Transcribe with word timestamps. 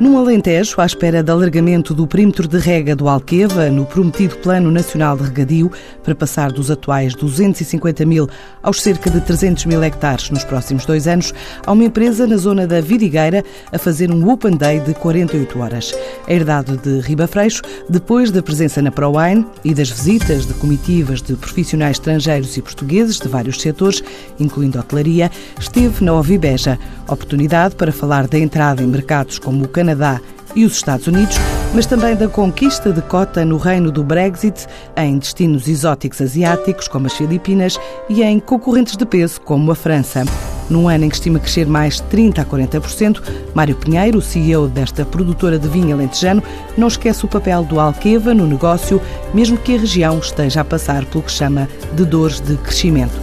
Num 0.00 0.16
Alentejo, 0.16 0.80
à 0.80 0.86
espera 0.86 1.22
de 1.22 1.30
alargamento 1.30 1.92
do 1.92 2.06
perímetro 2.06 2.48
de 2.48 2.56
rega 2.56 2.96
do 2.96 3.06
Alqueva, 3.06 3.68
no 3.68 3.84
prometido 3.84 4.34
Plano 4.38 4.70
Nacional 4.70 5.14
de 5.14 5.24
Regadio, 5.24 5.70
para 6.02 6.14
passar 6.14 6.50
dos 6.50 6.70
atuais 6.70 7.14
250 7.14 8.06
mil 8.06 8.26
aos 8.62 8.80
cerca 8.80 9.10
de 9.10 9.20
300 9.20 9.66
mil 9.66 9.82
hectares 9.82 10.30
nos 10.30 10.42
próximos 10.42 10.86
dois 10.86 11.06
anos, 11.06 11.34
há 11.66 11.70
uma 11.70 11.84
empresa 11.84 12.26
na 12.26 12.38
zona 12.38 12.66
da 12.66 12.80
Vidigueira 12.80 13.44
a 13.70 13.78
fazer 13.78 14.10
um 14.10 14.26
Open 14.30 14.56
Day 14.56 14.80
de 14.80 14.94
48 14.94 15.58
horas. 15.58 15.94
A 16.26 16.32
herdade 16.32 16.78
de 16.78 17.00
Riba 17.00 17.26
Freixo, 17.26 17.60
depois 17.86 18.30
da 18.30 18.42
presença 18.42 18.80
na 18.80 18.90
ProWine 18.90 19.44
e 19.62 19.74
das 19.74 19.90
visitas 19.90 20.46
de 20.46 20.54
comitivas 20.54 21.20
de 21.20 21.34
profissionais 21.34 21.98
estrangeiros 21.98 22.56
e 22.56 22.62
portugueses 22.62 23.18
de 23.18 23.28
vários 23.28 23.60
setores, 23.60 24.02
incluindo 24.38 24.78
hotelaria, 24.78 25.30
esteve 25.60 26.02
na 26.02 26.14
Ovibeja, 26.14 26.78
oportunidade 27.06 27.74
para 27.74 27.92
falar 27.92 28.26
da 28.26 28.38
entrada 28.38 28.82
em 28.82 28.86
mercados 28.86 29.38
como 29.38 29.64
o 29.64 29.68
Canadá 29.68 29.89
Canadá 29.90 30.20
e 30.54 30.64
os 30.64 30.74
Estados 30.74 31.06
Unidos, 31.06 31.36
mas 31.74 31.86
também 31.86 32.16
da 32.16 32.28
conquista 32.28 32.92
de 32.92 33.00
cota 33.02 33.44
no 33.44 33.56
reino 33.56 33.90
do 33.90 34.02
Brexit, 34.02 34.66
em 34.96 35.18
destinos 35.18 35.68
exóticos 35.68 36.20
asiáticos, 36.20 36.88
como 36.88 37.06
as 37.06 37.12
Filipinas, 37.12 37.78
e 38.08 38.22
em 38.22 38.40
concorrentes 38.40 38.96
de 38.96 39.06
peso, 39.06 39.40
como 39.40 39.70
a 39.70 39.74
França. 39.74 40.24
Num 40.68 40.88
ano 40.88 41.04
em 41.04 41.08
que 41.08 41.14
estima 41.14 41.38
crescer 41.38 41.66
mais 41.66 42.00
30% 42.00 42.38
a 42.40 42.44
40%, 42.44 43.22
Mário 43.54 43.76
Pinheiro, 43.76 44.20
CEO 44.20 44.68
desta 44.68 45.04
produtora 45.04 45.58
de 45.58 45.68
vinho 45.68 45.94
alentejano, 45.94 46.42
não 46.76 46.88
esquece 46.88 47.24
o 47.24 47.28
papel 47.28 47.64
do 47.64 47.78
Alqueva 47.78 48.34
no 48.34 48.46
negócio, 48.46 49.00
mesmo 49.32 49.56
que 49.56 49.74
a 49.74 49.78
região 49.78 50.18
esteja 50.18 50.60
a 50.60 50.64
passar 50.64 51.04
pelo 51.04 51.22
que 51.22 51.32
chama 51.32 51.68
de 51.94 52.04
dores 52.04 52.40
de 52.40 52.56
crescimento. 52.56 53.14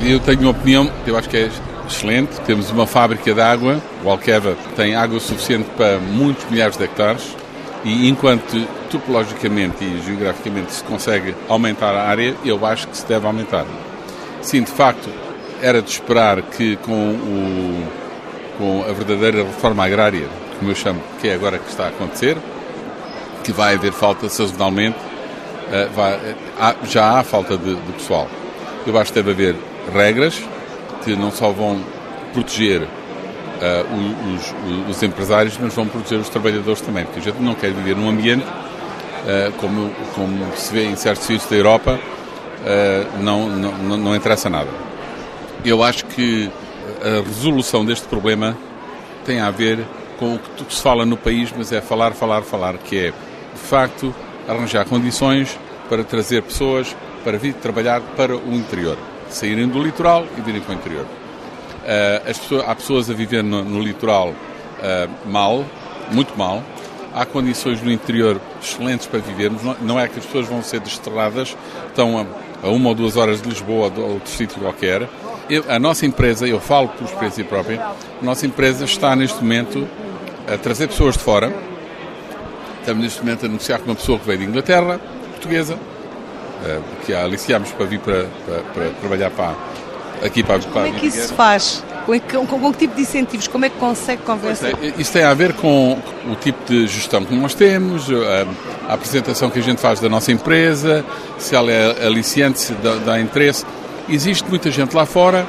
Eu 0.00 0.20
tenho 0.20 0.40
uma 0.42 0.50
opinião, 0.50 0.90
eu 1.06 1.16
acho 1.16 1.28
que 1.28 1.36
é 1.36 1.50
excelente. 1.88 2.40
Temos 2.42 2.70
uma 2.70 2.86
fábrica 2.86 3.34
de 3.34 3.40
água, 3.40 3.80
o 4.04 4.10
Alqueva 4.10 4.56
tem 4.76 4.94
água 4.94 5.18
suficiente 5.20 5.68
para 5.76 5.98
muitos 5.98 6.48
milhares 6.50 6.76
de 6.76 6.84
hectares 6.84 7.36
e 7.84 8.08
enquanto 8.08 8.66
topologicamente 8.90 9.84
e 9.84 10.02
geograficamente 10.04 10.72
se 10.72 10.84
consegue 10.84 11.34
aumentar 11.48 11.94
a 11.94 12.02
área, 12.08 12.34
eu 12.44 12.64
acho 12.64 12.88
que 12.88 12.96
se 12.96 13.06
deve 13.06 13.26
aumentar. 13.26 13.64
Sim, 14.42 14.62
de 14.62 14.70
facto, 14.70 15.08
era 15.60 15.82
de 15.82 15.90
esperar 15.90 16.42
que 16.42 16.76
com, 16.76 16.92
o, 16.92 17.88
com 18.56 18.84
a 18.88 18.92
verdadeira 18.92 19.44
reforma 19.44 19.84
agrária, 19.84 20.28
como 20.58 20.70
eu 20.70 20.74
chamo, 20.74 21.00
que 21.20 21.28
é 21.28 21.34
agora 21.34 21.58
que 21.58 21.68
está 21.68 21.84
a 21.84 21.88
acontecer, 21.88 22.36
que 23.44 23.52
vai 23.52 23.74
haver 23.74 23.92
falta 23.92 24.28
sazonalmente, 24.28 24.98
eh, 25.72 25.88
vai, 25.94 26.18
já 26.84 27.18
há 27.18 27.22
falta 27.22 27.56
de, 27.56 27.74
de 27.74 27.92
pessoal. 27.92 28.28
Eu 28.86 28.98
acho 28.98 29.12
que 29.12 29.22
deve 29.22 29.32
haver 29.32 29.56
regras, 29.92 30.42
que 31.08 31.16
não 31.16 31.30
só 31.30 31.50
vão 31.50 31.80
proteger 32.34 32.82
uh, 32.82 32.86
os, 34.34 34.96
os, 34.96 35.02
empresários, 35.02 35.56
mas 35.58 35.72
vão 35.72 35.86
proteger 35.86 36.18
os 36.18 36.28
trabalhadores 36.28 36.82
também, 36.82 37.04
porque 37.04 37.20
a 37.20 37.22
gente 37.22 37.42
não 37.42 37.54
quer 37.54 37.72
viver 37.72 37.96
num 37.96 38.10
ambiente, 38.10 38.44
uh, 38.44 39.52
como, 39.56 39.90
como 40.14 40.54
se 40.54 40.72
vê 40.72 40.84
em 40.84 40.96
certos 40.96 41.26
sítios 41.26 41.48
da 41.48 41.56
Europa, 41.56 41.98
uh, 41.98 43.22
não, 43.22 43.48
não, 43.48 43.96
não 43.96 44.14
interessa 44.14 44.50
nada. 44.50 44.68
Eu 45.64 45.82
acho 45.82 46.04
que 46.04 46.50
a 47.02 47.26
resolução 47.26 47.84
deste 47.84 48.06
problema 48.06 48.56
tem 49.24 49.40
a 49.40 49.50
ver 49.50 49.78
com 50.18 50.34
o 50.34 50.38
que 50.38 50.74
se 50.74 50.82
fala 50.82 51.06
no 51.06 51.16
país, 51.16 51.52
mas 51.56 51.72
é 51.72 51.80
falar, 51.80 52.12
falar, 52.12 52.42
falar, 52.42 52.76
que 52.76 52.98
é, 52.98 53.06
de 53.10 53.60
facto, 53.60 54.14
arranjar 54.46 54.84
condições 54.84 55.58
para 55.88 56.04
trazer 56.04 56.42
pessoas 56.42 56.94
para 57.24 57.38
vir 57.38 57.54
trabalhar 57.54 58.00
para 58.16 58.36
o 58.36 58.54
interior 58.54 58.96
saírem 59.30 59.68
do 59.68 59.82
litoral 59.82 60.26
e 60.36 60.40
virem 60.40 60.60
para 60.60 60.72
o 60.72 60.74
interior. 60.74 61.04
Uh, 61.04 62.24
pessoas, 62.26 62.68
há 62.68 62.74
pessoas 62.74 63.10
a 63.10 63.14
viver 63.14 63.42
no, 63.42 63.64
no 63.64 63.80
litoral 63.80 64.28
uh, 64.30 65.28
mal, 65.28 65.64
muito 66.10 66.36
mal. 66.36 66.62
Há 67.14 67.24
condições 67.24 67.82
no 67.82 67.90
interior 67.90 68.40
excelentes 68.62 69.06
para 69.06 69.20
vivermos. 69.20 69.62
Não, 69.62 69.76
não 69.80 70.00
é 70.00 70.06
que 70.06 70.18
as 70.18 70.26
pessoas 70.26 70.46
vão 70.46 70.62
ser 70.62 70.80
desterradas, 70.80 71.56
estão 71.88 72.18
a, 72.18 72.66
a, 72.66 72.70
uma 72.70 72.90
ou 72.90 72.94
duas 72.94 73.16
horas 73.16 73.40
de 73.40 73.48
Lisboa 73.48 73.90
ou 73.96 74.12
outro 74.14 74.30
sítio 74.30 74.60
qualquer. 74.60 75.08
Eu, 75.48 75.64
a 75.68 75.78
nossa 75.78 76.04
empresa, 76.04 76.46
eu 76.46 76.60
falo 76.60 76.88
por 76.88 77.04
experiência 77.04 77.44
própria, 77.44 77.82
a 77.82 78.24
nossa 78.24 78.46
empresa 78.46 78.84
está 78.84 79.16
neste 79.16 79.38
momento 79.38 79.88
a 80.46 80.58
trazer 80.58 80.88
pessoas 80.88 81.16
de 81.16 81.22
fora. 81.22 81.52
Estamos 82.80 83.02
neste 83.02 83.20
momento 83.20 83.46
a 83.46 83.48
negociar 83.48 83.78
com 83.78 83.86
uma 83.86 83.96
pessoa 83.96 84.18
que 84.18 84.26
veio 84.26 84.38
de 84.40 84.44
Inglaterra, 84.44 85.00
portuguesa, 85.30 85.78
eh, 86.64 86.80
que 87.04 87.14
aliciámos 87.14 87.70
para 87.72 87.86
vir 87.86 88.00
para, 88.00 88.26
para, 88.46 88.60
para 88.74 88.90
trabalhar 89.00 89.30
para, 89.30 89.54
aqui 90.24 90.42
para, 90.42 90.58
para 90.58 90.70
Como 90.70 90.86
é 90.86 90.90
que 90.98 91.06
isso 91.06 91.28
se 91.28 91.34
faz? 91.34 91.84
Com, 92.06 92.46
com, 92.46 92.58
com, 92.58 92.72
que 92.72 92.78
tipo 92.78 92.96
de 92.96 93.02
incentivos? 93.02 93.46
Como 93.46 93.64
é 93.64 93.68
que 93.68 93.76
consegue 93.76 94.22
convencer? 94.22 94.74
É, 94.82 95.00
isso 95.00 95.12
tem 95.12 95.24
a 95.24 95.34
ver 95.34 95.52
com 95.54 95.98
o 96.26 96.34
tipo 96.36 96.58
de 96.66 96.86
gestão 96.86 97.24
que 97.24 97.34
nós 97.34 97.54
temos, 97.54 98.08
a, 98.10 98.90
a 98.90 98.94
apresentação 98.94 99.50
que 99.50 99.58
a 99.58 99.62
gente 99.62 99.80
faz 99.80 100.00
da 100.00 100.08
nossa 100.08 100.32
empresa, 100.32 101.04
se 101.38 101.54
ela 101.54 101.70
é 101.70 102.06
aliciante, 102.06 102.60
se 102.60 102.72
dá, 102.74 102.94
dá 102.94 103.20
interesse. 103.20 103.64
Existe 104.08 104.48
muita 104.48 104.70
gente 104.70 104.96
lá 104.96 105.04
fora, 105.04 105.46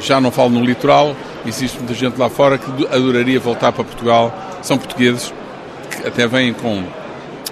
já 0.00 0.20
não 0.20 0.30
falo 0.30 0.50
no 0.50 0.64
litoral, 0.64 1.16
existe 1.44 1.78
muita 1.78 1.94
gente 1.94 2.16
lá 2.16 2.28
fora 2.28 2.58
que 2.58 2.86
adoraria 2.86 3.40
voltar 3.40 3.72
para 3.72 3.82
Portugal, 3.82 4.32
são 4.62 4.78
portugueses, 4.78 5.32
que 5.90 6.06
até 6.06 6.26
vêm 6.26 6.52
com. 6.52 6.84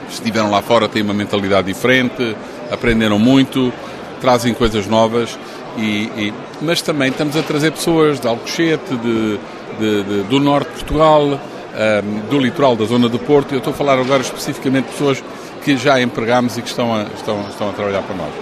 Estiveram 0.08 0.50
lá 0.50 0.60
fora, 0.62 0.88
têm 0.88 1.02
uma 1.02 1.14
mentalidade 1.14 1.66
diferente, 1.66 2.36
aprenderam 2.74 3.18
muito, 3.18 3.72
trazem 4.20 4.52
coisas 4.52 4.86
novas, 4.86 5.38
e, 5.76 6.10
e, 6.16 6.34
mas 6.60 6.82
também 6.82 7.08
estamos 7.08 7.36
a 7.36 7.42
trazer 7.42 7.72
pessoas 7.72 8.20
de 8.20 8.28
Alcochete, 8.28 8.96
de, 8.96 9.38
de, 9.78 10.02
de, 10.02 10.22
do 10.24 10.38
norte 10.38 10.68
de 10.68 10.74
Portugal, 10.74 11.22
um, 11.24 12.28
do 12.30 12.38
litoral 12.38 12.76
da 12.76 12.84
zona 12.84 13.08
do 13.08 13.18
Porto. 13.18 13.52
Eu 13.52 13.58
estou 13.58 13.72
a 13.72 13.76
falar 13.76 13.98
agora 13.98 14.22
especificamente 14.22 14.86
de 14.86 14.92
pessoas 14.92 15.24
que 15.64 15.76
já 15.76 16.00
empregámos 16.00 16.56
e 16.56 16.62
que 16.62 16.68
estão 16.68 16.94
a, 16.94 17.02
estão, 17.14 17.40
estão 17.48 17.70
a 17.70 17.72
trabalhar 17.72 18.02
para 18.02 18.16
nós. 18.16 18.32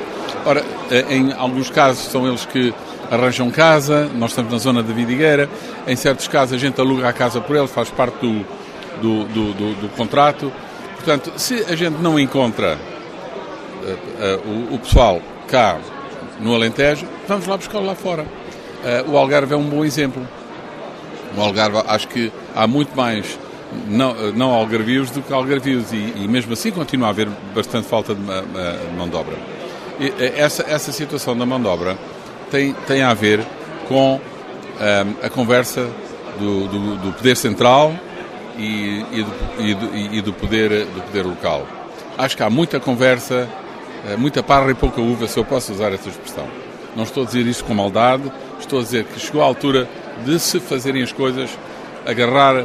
Ora, 0.44 0.64
eh, 0.90 1.06
em 1.08 1.32
alguns 1.32 1.70
casos 1.70 2.10
são 2.10 2.26
eles 2.26 2.44
que 2.44 2.74
arranjam 3.10 3.50
casa, 3.50 4.10
nós 4.14 4.30
estamos 4.30 4.52
na 4.52 4.58
zona 4.58 4.82
da 4.82 4.92
Vidigueira, 4.92 5.48
em 5.86 5.94
certos 5.94 6.26
casos 6.26 6.54
a 6.54 6.58
gente 6.58 6.80
aluga 6.80 7.08
a 7.08 7.12
casa 7.12 7.40
por 7.40 7.54
eles, 7.54 7.70
faz 7.70 7.90
parte 7.90 8.18
do, 8.20 8.44
do, 9.00 9.24
do, 9.24 9.52
do, 9.52 9.80
do 9.82 9.88
contrato. 9.96 10.52
Portanto, 10.96 11.32
se 11.36 11.64
a 11.68 11.76
gente 11.76 12.00
não 12.00 12.18
encontra 12.18 12.78
o, 14.46 14.74
o, 14.74 14.78
pessoal 14.78 15.20
cá 15.48 15.78
no 16.40 16.54
Alentejo, 16.54 17.06
vamos 17.28 17.46
lá 17.46 17.56
buscá-lo 17.56 17.86
lá 17.86 17.94
fora. 17.94 18.22
Uh, 18.22 19.10
o 19.10 19.16
Algarve 19.16 19.54
é 19.54 19.56
um 19.56 19.68
bom 19.68 19.84
exemplo. 19.84 20.26
O 21.36 21.40
Algarve, 21.40 21.82
acho 21.86 22.08
que 22.08 22.32
há 22.54 22.66
muito 22.66 22.96
mais 22.96 23.38
não, 23.88 24.14
não 24.32 24.50
algarvios 24.50 25.10
do 25.10 25.22
que 25.22 25.32
algarvios 25.32 25.92
e, 25.92 26.12
e, 26.16 26.28
mesmo 26.28 26.52
assim 26.52 26.70
continua 26.70 27.08
a 27.08 27.10
haver 27.10 27.28
bastante 27.54 27.88
falta 27.88 28.14
de, 28.14 28.20
mão 28.96 29.08
de 29.08 29.16
obra. 29.16 29.36
E, 29.98 30.12
essa, 30.36 30.64
essa 30.68 30.92
situação 30.92 31.36
da 31.36 31.46
mão 31.46 31.60
de 31.60 31.66
obra 31.66 31.96
tem, 32.50 32.74
tem 32.86 33.02
a 33.02 33.14
ver 33.14 33.40
com 33.88 34.16
um, 34.16 35.26
a 35.26 35.28
conversa 35.28 35.88
do, 36.38 36.68
do, 36.68 36.96
do, 36.96 37.12
poder 37.12 37.36
central 37.36 37.94
e, 38.58 39.04
e, 39.12 39.22
do, 39.22 40.14
e, 40.14 40.20
do, 40.20 40.32
poder, 40.32 40.86
do 40.86 41.02
poder 41.02 41.24
local. 41.24 41.66
Acho 42.18 42.36
que 42.36 42.42
há 42.42 42.50
muita 42.50 42.78
conversa 42.78 43.48
muita 44.18 44.42
parra 44.42 44.70
e 44.70 44.74
pouca 44.74 45.00
uva, 45.00 45.26
se 45.26 45.38
eu 45.38 45.44
posso 45.44 45.72
usar 45.72 45.92
essa 45.92 46.08
expressão. 46.08 46.46
Não 46.94 47.04
estou 47.04 47.22
a 47.22 47.26
dizer 47.26 47.46
isto 47.46 47.64
com 47.64 47.74
maldade, 47.74 48.30
estou 48.60 48.80
a 48.80 48.82
dizer 48.82 49.04
que 49.04 49.18
chegou 49.18 49.42
a 49.42 49.44
altura 49.44 49.88
de 50.24 50.38
se 50.38 50.60
fazerem 50.60 51.02
as 51.02 51.12
coisas, 51.12 51.50
agarrar 52.06 52.64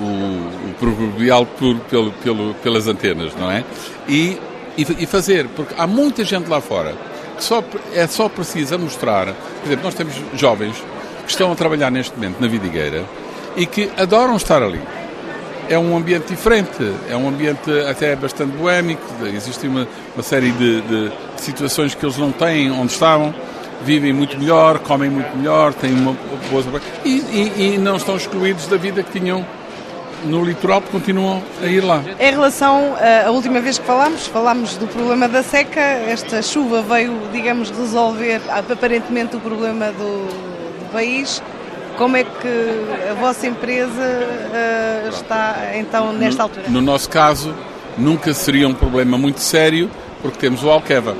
o, 0.00 0.70
o 0.70 0.74
proverbial 0.78 1.44
por, 1.46 1.78
pelo, 1.80 2.12
pelo, 2.12 2.54
pelas 2.54 2.86
antenas, 2.86 3.34
não 3.34 3.50
é? 3.50 3.64
E, 4.08 4.38
e, 4.76 4.86
e, 4.98 5.06
fazer, 5.06 5.48
porque 5.48 5.74
há 5.76 5.86
muita 5.86 6.24
gente 6.24 6.48
lá 6.48 6.60
fora 6.60 6.94
que 7.36 7.44
só, 7.44 7.62
é 7.94 8.06
só 8.06 8.28
precisa 8.28 8.78
mostrar. 8.78 9.26
Por 9.26 9.66
exemplo, 9.66 9.84
nós 9.84 9.94
temos 9.94 10.14
jovens 10.34 10.76
que 11.24 11.30
estão 11.30 11.52
a 11.52 11.54
trabalhar 11.54 11.90
neste 11.90 12.14
momento 12.14 12.40
na 12.40 12.46
Vidigueira 12.46 13.04
e 13.56 13.66
que 13.66 13.90
adoram 13.96 14.36
estar 14.36 14.62
ali. 14.62 14.80
É 15.68 15.78
um 15.78 15.96
ambiente 15.96 16.28
diferente, 16.28 16.94
é 17.08 17.16
um 17.16 17.28
ambiente 17.28 17.70
até 17.88 18.14
bastante 18.14 18.56
boémico, 18.56 19.02
existe 19.24 19.66
uma, 19.66 19.86
uma 20.14 20.22
série 20.22 20.50
de, 20.52 20.80
de, 20.82 21.12
situações 21.36 21.94
que 21.94 22.04
eles 22.04 22.16
não 22.16 22.32
têm 22.32 22.70
onde 22.70 22.92
estavam, 22.92 23.34
vivem 23.82 24.12
muito 24.12 24.38
melhor, 24.38 24.78
comem 24.80 25.10
muito 25.10 25.36
melhor, 25.36 25.74
têm 25.74 25.92
uma 25.92 26.16
boa... 26.50 26.80
E, 27.04 27.10
e, 27.10 27.74
e 27.74 27.78
não 27.78 27.96
estão 27.96 28.16
excluídos 28.16 28.66
da 28.66 28.76
vida 28.76 29.02
que 29.02 29.18
tinham 29.18 29.44
no 30.24 30.44
litoral 30.44 30.80
porque 30.80 30.98
continuam 30.98 31.42
a 31.62 31.66
ir 31.66 31.84
lá. 31.84 32.02
Em 32.18 32.30
relação 32.30 32.94
à 33.26 33.30
última 33.30 33.60
vez 33.60 33.78
que 33.78 33.86
falámos, 33.86 34.26
falámos 34.26 34.76
do 34.76 34.86
problema 34.86 35.28
da 35.28 35.42
seca, 35.42 35.80
esta 35.80 36.42
chuva 36.42 36.82
veio, 36.82 37.12
digamos, 37.32 37.70
resolver 37.70 38.40
aparentemente 38.48 39.36
o 39.36 39.40
problema 39.40 39.86
do, 39.92 40.26
do 40.26 40.92
país. 40.92 41.42
Como 41.96 42.14
é 42.16 42.24
que 42.24 43.10
a 43.10 43.14
vossa 43.14 43.46
empresa 43.46 43.88
uh, 43.88 45.08
está 45.08 45.72
então 45.76 46.12
nesta 46.12 46.42
no, 46.42 46.42
altura? 46.42 46.68
No 46.68 46.80
nosso 46.82 47.08
caso, 47.08 47.54
nunca 47.96 48.34
seria 48.34 48.68
um 48.68 48.74
problema 48.74 49.16
muito 49.16 49.40
sério 49.40 49.90
porque 50.20 50.36
temos 50.38 50.62
o 50.62 50.68
Alqueva. 50.68 51.16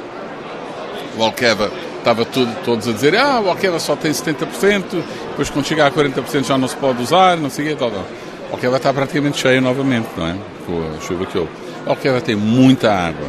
O 1.17 1.23
Alqueva 1.23 1.73
estava 1.99 2.27
tudo, 2.27 2.55
todos 2.63 2.87
a 2.87 2.93
dizer 2.93 3.17
ah, 3.17 3.41
o 3.41 3.49
Alqueva 3.49 3.79
só 3.79 3.97
tem 3.97 4.13
70%, 4.13 4.85
depois 5.31 5.49
quando 5.49 5.67
chegar 5.67 5.87
a 5.87 5.91
40% 5.91 6.45
já 6.45 6.59
não 6.59 6.69
se 6.69 6.77
pode 6.77 7.03
usar, 7.03 7.39
não 7.39 7.49
sei 7.49 7.65
o 7.65 7.69
quê, 7.69 7.77
tal, 7.77 7.91
tal. 7.91 8.05
O 8.51 8.55
Alqueva 8.55 8.77
está 8.77 8.93
praticamente 8.93 9.39
cheio 9.39 9.63
novamente, 9.63 10.09
não 10.15 10.27
é? 10.27 10.37
Com 10.67 10.95
a 10.95 11.01
chuva 11.01 11.25
que 11.25 11.39
houve. 11.39 11.51
O 11.87 11.91
Alqueva 11.91 12.21
tem 12.21 12.37
muita 12.37 12.93
água 12.93 13.27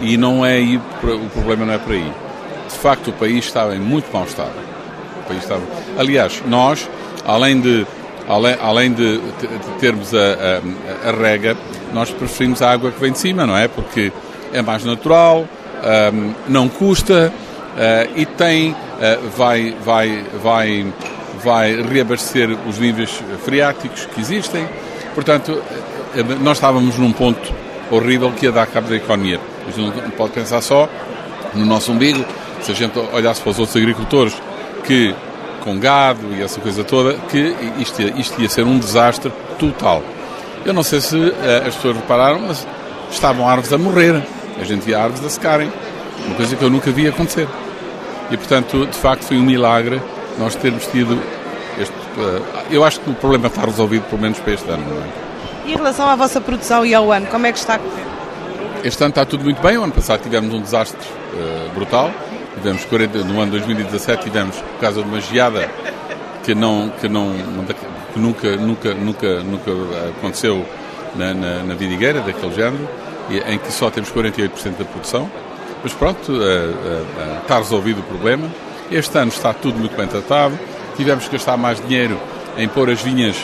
e 0.00 0.16
não 0.16 0.44
é 0.44 0.54
aí, 0.54 0.78
o 0.78 1.30
problema 1.30 1.64
não 1.64 1.74
é 1.74 1.78
por 1.78 1.92
aí. 1.92 2.12
De 2.68 2.74
facto, 2.74 3.08
o 3.10 3.12
país 3.12 3.44
estava 3.44 3.76
em 3.76 3.78
muito 3.78 4.12
mau 4.12 4.24
estado 4.24 4.75
país 5.26 5.42
estava. 5.42 5.62
Aliás, 5.98 6.42
nós, 6.46 6.88
além 7.24 7.60
de, 7.60 7.86
além, 8.28 8.56
além 8.60 8.92
de, 8.92 9.20
termos 9.78 10.14
a, 10.14 10.18
a, 10.18 11.08
a, 11.10 11.12
rega, 11.12 11.56
nós 11.92 12.10
preferimos 12.10 12.62
a 12.62 12.70
água 12.70 12.90
que 12.90 13.00
vem 13.00 13.12
de 13.12 13.18
cima, 13.18 13.46
não 13.46 13.56
é? 13.56 13.68
Porque 13.68 14.12
é 14.52 14.62
mais 14.62 14.84
natural, 14.84 15.46
um, 16.12 16.32
não 16.48 16.68
custa 16.68 17.32
uh, 17.32 18.12
e 18.16 18.26
tem, 18.26 18.72
uh, 18.72 18.76
vai, 19.36 19.74
vai, 19.84 20.24
vai, 20.42 20.92
vai 21.42 21.82
reabastecer 21.82 22.56
os 22.66 22.78
níveis 22.78 23.22
freáticos 23.44 24.06
que 24.06 24.20
existem. 24.20 24.66
Portanto, 25.14 25.52
uh, 25.52 26.42
nós 26.42 26.56
estávamos 26.56 26.98
num 26.98 27.12
ponto 27.12 27.52
horrível 27.90 28.32
que 28.32 28.46
ia 28.46 28.52
dar 28.52 28.66
cabo 28.66 28.88
da 28.88 28.96
economia. 28.96 29.40
A 29.66 29.70
gente 29.70 30.00
não 30.00 30.10
pode 30.10 30.32
pensar 30.32 30.60
só 30.60 30.88
no 31.54 31.64
nosso 31.64 31.92
umbigo. 31.92 32.24
Se 32.62 32.72
a 32.72 32.74
gente 32.74 32.98
olhasse 33.12 33.40
para 33.40 33.50
os 33.50 33.58
outros 33.58 33.76
agricultores 33.76 34.34
que 34.86 35.14
com 35.66 35.78
gado 35.80 36.32
e 36.32 36.42
essa 36.42 36.60
coisa 36.60 36.84
toda, 36.84 37.14
que 37.28 37.54
isto 37.78 38.00
ia, 38.00 38.14
isto 38.16 38.40
ia 38.40 38.48
ser 38.48 38.64
um 38.64 38.78
desastre 38.78 39.32
total. 39.58 40.00
Eu 40.64 40.72
não 40.72 40.84
sei 40.84 41.00
se 41.00 41.16
uh, 41.16 41.34
as 41.66 41.74
pessoas 41.74 41.96
repararam, 41.96 42.40
mas 42.40 42.66
estavam 43.10 43.48
árvores 43.48 43.72
a 43.72 43.78
morrer. 43.78 44.22
A 44.60 44.64
gente 44.64 44.82
via 44.82 45.02
árvores 45.02 45.24
a 45.24 45.28
secarem. 45.28 45.70
Uma 46.24 46.36
coisa 46.36 46.54
que 46.54 46.62
eu 46.62 46.70
nunca 46.70 46.90
vi 46.90 47.08
acontecer. 47.08 47.48
E, 48.30 48.36
portanto, 48.36 48.86
de 48.86 48.96
facto, 48.96 49.24
foi 49.24 49.36
um 49.36 49.42
milagre 49.42 50.00
nós 50.38 50.54
termos 50.54 50.86
tido 50.86 51.20
este. 51.78 51.92
Uh, 52.16 52.42
eu 52.70 52.84
acho 52.84 53.00
que 53.00 53.10
o 53.10 53.14
problema 53.14 53.48
está 53.48 53.62
resolvido, 53.62 54.04
pelo 54.04 54.22
menos 54.22 54.38
para 54.38 54.52
este 54.52 54.68
ano. 54.70 54.84
É? 54.84 55.68
E 55.68 55.72
em 55.72 55.76
relação 55.76 56.08
à 56.08 56.14
vossa 56.14 56.40
produção 56.40 56.86
e 56.86 56.94
ao 56.94 57.10
ano, 57.12 57.26
como 57.26 57.44
é 57.44 57.52
que 57.52 57.58
está 57.58 57.74
a 57.74 57.78
correr? 57.78 58.06
Este 58.84 59.02
ano 59.02 59.10
está 59.10 59.24
tudo 59.24 59.42
muito 59.42 59.60
bem. 59.60 59.76
O 59.76 59.82
ano 59.82 59.92
passado 59.92 60.22
tivemos 60.22 60.54
um 60.54 60.60
desastre 60.60 61.06
uh, 61.34 61.74
brutal 61.74 62.10
Tivemos 62.56 62.84
40, 62.86 63.18
no 63.18 63.40
ano 63.40 63.52
2017 63.52 64.24
tivemos, 64.24 64.56
por 64.56 64.80
causa 64.80 65.02
de 65.02 65.08
uma 65.08 65.20
geada 65.20 65.70
que, 66.42 66.54
não, 66.54 66.90
que, 67.00 67.08
não, 67.08 67.34
que 68.12 68.18
nunca, 68.18 68.56
nunca, 68.56 68.94
nunca, 68.94 69.42
nunca 69.42 69.70
aconteceu 70.16 70.64
na, 71.14 71.34
na, 71.34 71.62
na 71.62 71.74
vidigueira 71.74 72.20
daquele 72.20 72.54
género, 72.54 72.88
em 73.46 73.58
que 73.58 73.70
só 73.72 73.90
temos 73.90 74.10
48% 74.10 74.78
da 74.78 74.84
produção. 74.84 75.30
Mas 75.82 75.92
pronto, 75.92 76.32
uh, 76.32 76.34
uh, 76.34 76.38
uh, 76.38 77.42
está 77.42 77.58
resolvido 77.58 78.00
o 78.00 78.02
problema. 78.04 78.48
Este 78.90 79.18
ano 79.18 79.28
está 79.28 79.52
tudo 79.52 79.78
muito 79.78 79.96
bem 79.96 80.06
tratado. 80.06 80.58
Tivemos 80.96 81.26
que 81.26 81.32
gastar 81.32 81.56
mais 81.56 81.80
dinheiro 81.80 82.18
em 82.56 82.66
pôr 82.66 82.88
as 82.88 83.02
vinhas, 83.02 83.36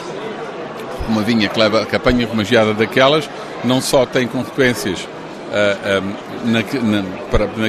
uma 1.09 1.23
vinha 1.23 1.49
que, 1.49 1.59
leva, 1.59 1.85
que 1.85 1.95
apanha 1.95 2.27
uma 2.33 2.45
geada 2.45 2.73
daquelas, 2.73 3.29
não 3.63 3.81
só 3.81 4.07
tem 4.07 4.27
consequências 4.27 5.07
na, 6.45 6.61
na, 6.61 7.05
para, 7.31 7.47
na, 7.47 7.69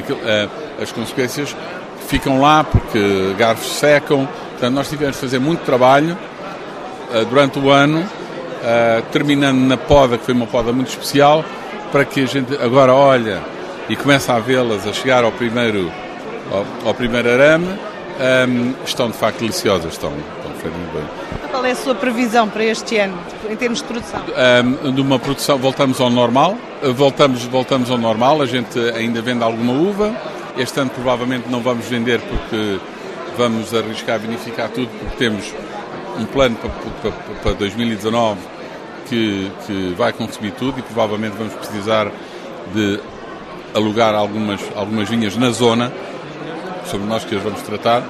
as 0.80 0.92
consequências 0.92 1.54
ficam 2.08 2.40
lá 2.40 2.64
porque 2.64 3.34
garfos 3.38 3.72
secam. 3.76 4.28
Portanto, 4.50 4.74
nós 4.74 4.88
tivemos 4.88 5.16
de 5.16 5.20
fazer 5.20 5.38
muito 5.38 5.64
trabalho 5.64 6.16
uh, 7.10 7.24
durante 7.26 7.58
o 7.58 7.70
ano, 7.70 8.00
uh, 8.00 9.02
terminando 9.10 9.58
na 9.58 9.76
poda, 9.76 10.18
que 10.18 10.24
foi 10.24 10.34
uma 10.34 10.46
poda 10.46 10.72
muito 10.72 10.88
especial, 10.88 11.44
para 11.90 12.04
que 12.04 12.22
a 12.22 12.26
gente 12.26 12.54
agora 12.56 12.94
olha 12.94 13.42
e 13.88 13.96
começa 13.96 14.32
a 14.32 14.38
vê-las 14.38 14.86
a 14.86 14.92
chegar 14.92 15.24
ao 15.24 15.32
primeiro, 15.32 15.90
ao, 16.50 16.88
ao 16.88 16.94
primeiro 16.94 17.30
arame, 17.30 17.68
um, 18.48 18.74
estão 18.84 19.10
de 19.10 19.16
facto 19.16 19.40
deliciosas, 19.40 19.92
estão, 19.92 20.12
estão 20.56 20.70
muito 20.70 20.92
bem. 20.92 21.24
Qual 21.50 21.64
é 21.64 21.70
a 21.70 21.76
sua 21.76 21.94
previsão 21.94 22.48
para 22.48 22.64
este 22.64 22.96
ano, 22.96 23.16
em 23.48 23.56
termos 23.56 23.78
de 23.78 23.84
produção? 23.84 24.22
Um, 24.84 24.92
de 24.92 25.00
uma 25.00 25.18
produção, 25.18 25.58
voltamos 25.58 26.00
ao 26.00 26.10
normal, 26.10 26.56
voltamos, 26.94 27.44
voltamos 27.44 27.90
ao 27.90 27.98
normal, 27.98 28.42
a 28.42 28.46
gente 28.46 28.78
ainda 28.96 29.20
vende 29.22 29.44
alguma 29.44 29.72
uva, 29.72 30.12
este 30.56 30.80
ano 30.80 30.90
provavelmente 30.90 31.48
não 31.48 31.60
vamos 31.60 31.86
vender 31.86 32.20
porque 32.20 32.78
vamos 33.36 33.74
arriscar 33.74 34.18
vinificar 34.18 34.68
tudo, 34.68 34.88
porque 34.98 35.16
temos 35.16 35.52
um 36.18 36.24
plano 36.26 36.56
para, 36.56 37.10
para, 37.10 37.34
para 37.42 37.52
2019 37.54 38.40
que, 39.08 39.50
que 39.66 39.94
vai 39.96 40.12
consumir 40.12 40.52
tudo 40.52 40.78
e 40.78 40.82
provavelmente 40.82 41.36
vamos 41.36 41.54
precisar 41.54 42.10
de 42.72 43.00
alugar 43.74 44.14
algumas, 44.14 44.60
algumas 44.76 45.08
vinhas 45.08 45.36
na 45.36 45.50
zona, 45.50 45.92
sobre 46.86 47.06
nós 47.06 47.24
que 47.24 47.34
as 47.34 47.42
vamos 47.42 47.60
tratar. 47.62 48.02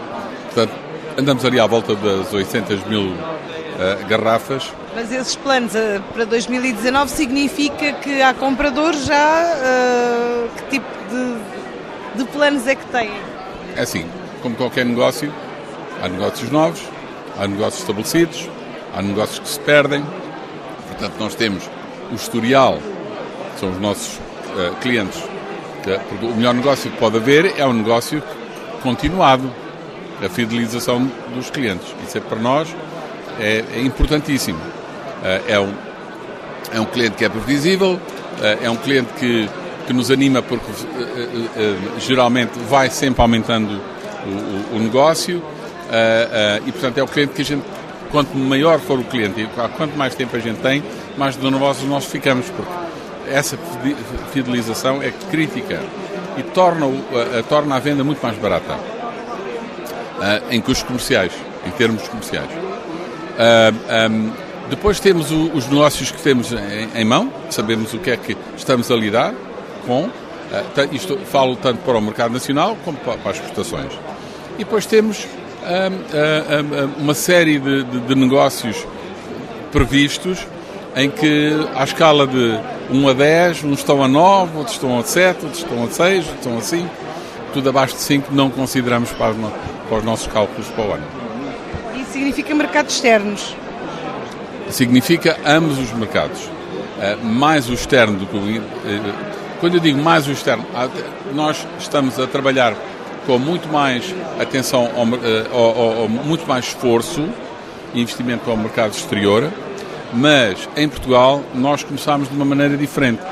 Portanto, 0.44 0.72
andamos 1.18 1.44
ali 1.44 1.58
à 1.58 1.66
volta 1.66 1.94
das 1.94 2.32
800 2.32 2.84
mil 2.86 3.06
uh, 3.08 4.06
garrafas. 4.08 4.70
Mas 4.94 5.10
esses 5.10 5.36
planos 5.36 5.74
uh, 5.74 6.02
para 6.12 6.24
2019 6.26 7.10
significa 7.10 7.92
que 7.94 8.20
há 8.20 8.34
compradores 8.34 9.06
já? 9.06 9.46
Uh, 9.56 10.48
que 10.56 10.78
tipo 10.78 10.86
de 11.10 11.33
de 12.16 12.24
planos 12.24 12.66
é 12.66 12.74
que 12.74 12.86
têm? 12.86 13.10
É 13.76 13.82
assim, 13.82 14.06
como 14.42 14.54
qualquer 14.56 14.84
negócio, 14.84 15.32
há 16.02 16.08
negócios 16.08 16.50
novos, 16.50 16.82
há 17.38 17.46
negócios 17.46 17.80
estabelecidos, 17.80 18.48
há 18.94 19.02
negócios 19.02 19.38
que 19.38 19.48
se 19.48 19.60
perdem. 19.60 20.04
Portanto, 20.88 21.14
nós 21.18 21.34
temos 21.34 21.68
o 22.10 22.14
historial, 22.14 22.78
são 23.58 23.70
os 23.70 23.80
nossos 23.80 24.16
uh, 24.16 24.74
clientes. 24.80 25.22
Porque 26.08 26.24
o 26.24 26.34
melhor 26.34 26.54
negócio 26.54 26.90
que 26.90 26.96
pode 26.96 27.16
haver 27.16 27.58
é 27.58 27.66
um 27.66 27.72
negócio 27.72 28.22
continuado, 28.82 29.50
a 30.24 30.28
fidelização 30.28 31.10
dos 31.34 31.50
clientes. 31.50 31.86
Isso 32.06 32.18
é 32.18 32.20
para 32.20 32.38
nós 32.38 32.74
é, 33.40 33.64
é 33.74 33.80
importantíssimo. 33.80 34.58
Uh, 34.58 35.42
é, 35.48 35.60
um, 35.60 35.74
é 36.72 36.80
um 36.80 36.84
cliente 36.84 37.16
que 37.16 37.24
é 37.24 37.28
previsível, 37.28 37.94
uh, 37.94 38.00
é 38.64 38.70
um 38.70 38.76
cliente 38.76 39.12
que 39.14 39.48
que 39.86 39.92
nos 39.92 40.10
anima 40.10 40.42
porque 40.42 40.70
uh, 40.70 40.74
uh, 40.74 42.00
geralmente 42.00 42.58
vai 42.68 42.90
sempre 42.90 43.20
aumentando 43.22 43.80
o, 44.26 44.74
o, 44.74 44.76
o 44.76 44.78
negócio 44.80 45.42
e 46.66 46.72
portanto 46.72 46.98
é 46.98 47.02
o 47.02 47.06
cliente 47.06 47.34
que 47.34 47.42
a 47.42 47.44
gente 47.44 47.62
quanto 48.10 48.36
maior 48.36 48.80
for 48.80 48.98
o 48.98 49.04
cliente 49.04 49.42
e 49.42 49.46
quanto 49.76 49.96
mais 49.96 50.14
tempo 50.14 50.34
a 50.34 50.40
gente 50.40 50.60
tem 50.60 50.82
mais 51.16 51.36
nervosos 51.36 51.84
nós 51.84 52.06
ficamos 52.06 52.46
porque 52.50 52.72
essa 53.30 53.56
fidelização 54.32 55.02
é 55.02 55.12
crítica 55.30 55.80
e 56.36 56.42
torna, 56.42 56.86
torna 57.48 57.76
a 57.76 57.78
venda 57.78 58.02
muito 58.02 58.20
mais 58.22 58.36
barata 58.38 58.76
em 60.50 60.60
custos 60.60 60.84
comerciais 60.84 61.32
em 61.66 61.70
termos 61.70 62.08
comerciais. 62.08 62.48
Depois 64.68 64.98
temos 64.98 65.30
os 65.30 65.66
negócios 65.68 66.10
que 66.10 66.22
temos 66.22 66.52
em, 66.52 66.88
em, 66.94 67.04
mão, 67.04 67.30
sabemos 67.50 67.92
o 67.92 67.98
que 67.98 68.10
é 68.10 68.16
que 68.16 68.36
estamos 68.56 68.90
a 68.90 68.96
lidar, 68.96 69.34
com, 69.86 70.08
eh, 70.52 70.88
isto 70.92 71.18
falo 71.26 71.56
tanto 71.56 71.78
para 71.82 71.96
o 71.96 72.00
mercado 72.00 72.32
nacional 72.32 72.76
como 72.84 72.98
para 72.98 73.14
as 73.30 73.36
exportações. 73.36 73.92
E 74.56 74.64
depois 74.64 74.86
temos 74.86 75.26
uma 76.98 77.14
série 77.14 77.58
de, 77.58 77.84
de, 77.84 78.00
de 78.00 78.14
negócios 78.14 78.86
previstos 79.72 80.46
em 80.94 81.10
que, 81.10 81.50
à 81.74 81.82
escala 81.82 82.26
de 82.26 82.58
1 82.90 83.08
a 83.08 83.12
10, 83.12 83.64
uns 83.64 83.78
estão 83.80 84.02
a 84.02 84.08
9, 84.08 84.58
outros 84.58 84.76
estão 84.76 84.98
a 84.98 85.02
7, 85.02 85.44
outros 85.44 85.62
estão 85.62 85.84
a 85.84 85.88
6, 85.88 86.18
outros 86.18 86.36
estão 86.36 86.58
a 86.58 86.60
5, 86.60 86.90
tudo 87.52 87.68
abaixo 87.68 87.94
de 87.94 88.00
5 88.02 88.32
não 88.32 88.50
consideramos 88.50 89.10
para 89.12 89.32
os, 89.32 89.36
para 89.88 89.98
os 89.98 90.04
nossos 90.04 90.26
cálculos 90.28 90.68
para 90.68 90.84
o 90.84 90.92
ano. 90.92 91.04
Isso 91.96 92.12
significa 92.12 92.54
mercados 92.54 92.94
externos? 92.94 93.56
Significa 94.70 95.36
ambos 95.44 95.78
os 95.78 95.92
mercados. 95.92 96.40
Uh, 96.44 97.24
mais 97.24 97.68
o 97.68 97.74
externo 97.74 98.18
do 98.18 98.26
que 98.26 98.36
o, 98.36 98.40
quando 99.64 99.76
eu 99.76 99.80
digo 99.80 99.98
mais 99.98 100.28
o 100.28 100.30
externo, 100.30 100.62
nós 101.32 101.66
estamos 101.78 102.20
a 102.20 102.26
trabalhar 102.26 102.74
com 103.26 103.38
muito 103.38 103.66
mais 103.66 104.14
atenção, 104.38 104.90
ao, 104.94 105.06
eh, 105.06 105.46
ao, 105.50 106.00
ao, 106.02 106.06
muito 106.06 106.46
mais 106.46 106.66
esforço 106.66 107.26
investimento 107.94 108.50
ao 108.50 108.58
mercado 108.58 108.92
exterior, 108.92 109.50
Mas 110.12 110.68
em 110.76 110.86
Portugal 110.86 111.42
nós 111.54 111.82
começámos 111.82 112.28
de 112.28 112.34
uma 112.34 112.44
maneira 112.44 112.76
diferente. 112.76 113.22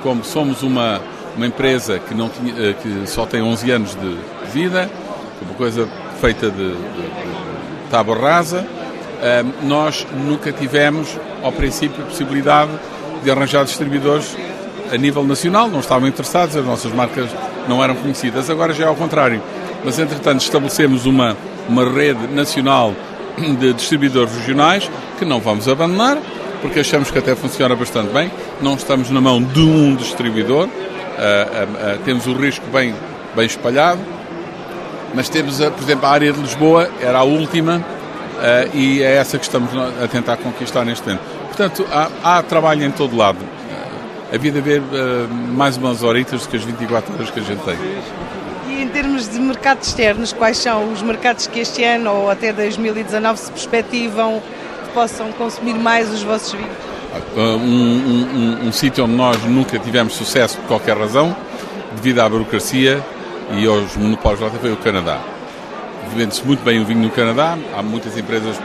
Como 0.00 0.22
somos 0.22 0.62
uma, 0.62 1.00
uma 1.36 1.48
empresa 1.48 1.98
que, 1.98 2.14
não 2.14 2.28
tinha, 2.28 2.54
eh, 2.56 2.74
que 2.80 3.08
só 3.08 3.26
tem 3.26 3.42
11 3.42 3.70
anos 3.72 3.96
de 3.96 4.16
vida, 4.52 4.88
uma 5.42 5.54
coisa 5.54 5.88
feita 6.20 6.52
de, 6.52 6.68
de, 6.68 6.72
de 6.72 7.90
tábua 7.90 8.16
rasa, 8.16 8.64
eh, 9.20 9.44
nós 9.64 10.06
nunca 10.24 10.52
tivemos, 10.52 11.18
ao 11.42 11.50
princípio, 11.50 12.04
a 12.04 12.06
possibilidade 12.06 12.70
de 13.24 13.30
arranjar 13.32 13.64
distribuidores 13.64 14.36
a 14.92 14.96
nível 14.96 15.24
nacional, 15.24 15.68
não 15.68 15.80
estavam 15.80 16.08
interessados, 16.08 16.56
as 16.56 16.64
nossas 16.64 16.92
marcas 16.92 17.30
não 17.68 17.82
eram 17.82 17.94
conhecidas. 17.94 18.50
Agora 18.50 18.72
já 18.72 18.84
é 18.84 18.88
ao 18.88 18.96
contrário. 18.96 19.42
Mas, 19.84 19.98
entretanto, 19.98 20.42
estabelecemos 20.42 21.06
uma, 21.06 21.36
uma 21.68 21.88
rede 21.88 22.26
nacional 22.28 22.94
de 23.58 23.72
distribuidores 23.72 24.34
regionais 24.36 24.90
que 25.18 25.24
não 25.24 25.40
vamos 25.40 25.68
abandonar, 25.68 26.18
porque 26.60 26.80
achamos 26.80 27.10
que 27.10 27.18
até 27.18 27.34
funciona 27.34 27.74
bastante 27.74 28.12
bem. 28.12 28.30
Não 28.60 28.74
estamos 28.74 29.10
na 29.10 29.20
mão 29.20 29.42
de 29.42 29.60
um 29.60 29.94
distribuidor, 29.94 30.66
uh, 30.66 30.68
uh, 30.68 31.94
uh, 31.94 31.98
temos 32.04 32.26
o 32.26 32.34
risco 32.34 32.66
bem, 32.72 32.94
bem 33.34 33.46
espalhado, 33.46 34.00
mas 35.14 35.28
temos, 35.28 35.58
por 35.58 35.82
exemplo, 35.82 36.06
a 36.06 36.10
área 36.10 36.32
de 36.32 36.40
Lisboa, 36.40 36.90
era 37.00 37.18
a 37.18 37.24
última, 37.24 37.84
e 38.72 39.02
é 39.02 39.16
essa 39.16 39.38
que 39.38 39.44
estamos 39.44 39.70
a 40.02 40.06
tentar 40.06 40.36
conquistar 40.36 40.84
neste 40.84 41.04
momento. 41.04 41.22
Portanto, 41.48 41.84
há, 41.90 42.08
há 42.22 42.42
trabalho 42.42 42.84
em 42.84 42.90
todo 42.90 43.16
lado. 43.16 43.38
Havia 44.32 44.52
de 44.52 44.58
haver 44.58 44.82
mais 45.52 45.76
umas 45.76 46.02
horitas 46.02 46.42
do 46.42 46.48
que 46.48 46.56
as 46.56 46.64
24 46.64 47.14
horas 47.14 47.30
que 47.30 47.40
a 47.40 47.42
gente 47.42 47.62
tem 47.64 47.76
em 48.80 48.88
termos 48.88 49.28
de 49.28 49.38
mercados 49.38 49.88
externos, 49.88 50.32
quais 50.32 50.56
são 50.56 50.90
os 50.92 51.02
mercados 51.02 51.46
que 51.46 51.60
este 51.60 51.84
ano 51.84 52.10
ou 52.10 52.30
até 52.30 52.52
2019 52.52 53.38
se 53.38 53.52
perspectivam 53.52 54.42
que 54.84 54.92
possam 54.92 55.30
consumir 55.32 55.74
mais 55.74 56.10
os 56.10 56.22
vossos 56.22 56.52
vinhos? 56.52 56.72
Uh, 57.36 57.40
um, 57.40 57.58
um, 57.58 58.64
um, 58.64 58.68
um 58.68 58.72
sítio 58.72 59.04
onde 59.04 59.14
nós 59.14 59.42
nunca 59.44 59.78
tivemos 59.78 60.14
sucesso 60.14 60.56
por 60.58 60.66
qualquer 60.66 60.96
razão, 60.96 61.36
devido 61.96 62.20
à 62.20 62.28
burocracia 62.28 63.04
e 63.52 63.66
aos 63.66 63.96
monopólios 63.96 64.40
lá, 64.40 64.50
foi 64.50 64.72
o 64.72 64.76
Canadá. 64.76 65.20
Vende-se 66.14 66.44
muito 66.44 66.64
bem 66.64 66.80
o 66.80 66.84
vinho 66.84 67.00
no 67.00 67.10
Canadá, 67.10 67.58
há 67.76 67.82
muitas 67.82 68.16
empresas 68.16 68.56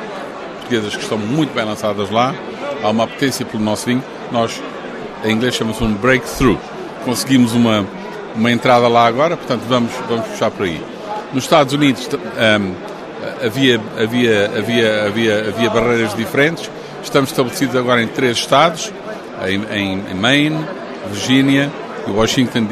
portuguesas 0.59 0.95
que 0.95 1.03
estão 1.03 1.17
muito 1.17 1.53
bem 1.53 1.65
lançadas 1.65 2.09
lá, 2.09 2.33
há 2.81 2.89
uma 2.89 3.05
potência 3.05 3.45
pelo 3.45 3.63
nosso 3.63 3.85
vinho. 3.85 4.03
Nós, 4.31 4.61
em 5.25 5.31
inglês, 5.31 5.55
chama-se 5.55 5.83
um 5.83 5.93
breakthrough. 5.93 6.57
Conseguimos 7.03 7.53
uma, 7.53 7.85
uma 8.35 8.51
entrada 8.51 8.87
lá 8.87 9.05
agora, 9.05 9.35
portanto 9.35 9.63
vamos, 9.67 9.91
vamos 10.07 10.27
puxar 10.27 10.51
por 10.51 10.65
aí. 10.65 10.81
Nos 11.33 11.43
Estados 11.43 11.73
Unidos 11.73 12.07
um, 12.07 12.73
havia, 13.45 13.81
havia, 14.01 14.45
havia, 14.57 15.05
havia, 15.07 15.39
havia 15.49 15.69
barreiras 15.69 16.15
diferentes, 16.15 16.69
estamos 17.03 17.29
estabelecidos 17.29 17.75
agora 17.75 18.01
em 18.01 18.07
três 18.07 18.37
estados, 18.37 18.91
em, 19.45 20.01
em, 20.11 20.13
Maine, 20.15 20.65
Virgínia 21.11 21.71
e 22.07 22.11
Washington 22.11 22.67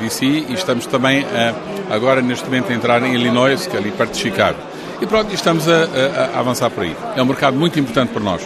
DC 0.00 0.26
e 0.26 0.52
estamos 0.54 0.86
também 0.86 1.24
a, 1.24 1.94
agora 1.94 2.20
neste 2.20 2.44
momento 2.44 2.72
a 2.72 2.74
entrar 2.74 3.02
em 3.02 3.14
Illinois, 3.14 3.66
que 3.66 3.76
é 3.76 3.78
ali 3.78 3.90
perto 3.90 4.12
de 4.12 4.18
Chicago. 4.18 4.58
E 5.00 5.06
pronto, 5.06 5.32
estamos 5.32 5.68
a, 5.68 5.84
a, 5.84 6.36
a 6.36 6.40
avançar 6.40 6.70
por 6.70 6.82
aí. 6.82 6.96
É 7.16 7.22
um 7.22 7.26
mercado 7.26 7.56
muito 7.56 7.78
importante 7.78 8.10
para 8.10 8.22
nós, 8.22 8.42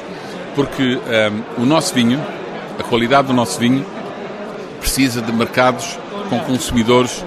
porque 0.54 0.98
um, 1.58 1.62
o 1.62 1.64
nosso 1.64 1.94
vinho, 1.94 2.20
a 2.82 2.88
qualidade 2.88 3.28
do 3.28 3.32
nosso 3.32 3.58
vinho, 3.58 3.84
precisa 4.80 5.22
de 5.22 5.32
mercados 5.32 5.98
com 6.28 6.38
consumidores 6.40 7.24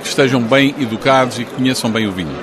que 0.00 0.06
estejam 0.06 0.40
bem 0.42 0.74
educados 0.78 1.38
e 1.38 1.44
que 1.44 1.54
conheçam 1.54 1.90
bem 1.90 2.06
o 2.06 2.12
vinho. 2.12 2.36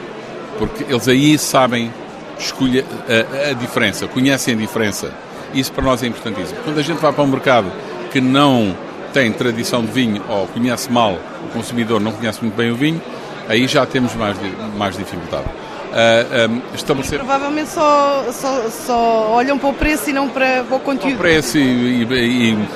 Porque 0.58 0.84
eles 0.84 1.08
aí 1.08 1.38
sabem 1.38 1.94
escolher 2.40 2.84
a, 3.08 3.52
a 3.52 3.54
diferença, 3.54 4.08
conhecem 4.08 4.56
a 4.56 4.58
diferença. 4.58 5.14
Isso 5.54 5.72
para 5.72 5.84
nós 5.84 6.04
é 6.04 6.08
importantíssimo. 6.08 6.60
Quando 6.64 6.80
a 6.80 6.84
gente 6.84 6.98
vai 6.98 7.14
para 7.14 7.24
um 7.24 7.28
mercado 7.28 7.72
que 8.12 8.20
não 8.20 8.76
tem 9.14 9.32
tradição 9.32 9.86
de 9.86 9.92
vinho 9.92 10.22
ou 10.28 10.48
conhece 10.48 10.92
mal 10.92 11.18
o 11.46 11.48
consumidor, 11.54 12.02
não 12.02 12.12
conhece 12.12 12.42
muito 12.42 12.56
bem 12.56 12.72
o 12.72 12.76
vinho, 12.76 13.02
aí 13.48 13.68
já 13.68 13.86
temos 13.86 14.14
mais, 14.16 14.36
mais 14.76 14.98
dificuldade. 14.98 15.48
Uh, 15.88 15.94
ah, 15.94 16.50
um, 16.50 16.76
estabelecer... 16.76 17.20
provavelmente 17.20 17.70
só, 17.70 18.26
só, 18.32 18.70
só, 18.70 19.30
olham 19.32 19.58
para 19.58 19.70
o 19.70 19.74
preço 19.74 20.10
e 20.10 20.14
não 20.14 20.28
para, 20.28 20.64
para 20.64 20.76
o 20.76 20.80
conteúdo. 20.80 21.18
Para 21.18 21.28
o 21.28 21.32
preço 21.32 21.58
e, 21.58 22.04
e, 22.04 22.52
e 22.52 22.68